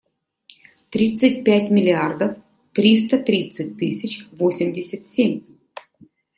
[0.89, 2.35] Тридцать пять миллиардов
[2.73, 5.41] триста тридцать тысяч восемьдесят семь.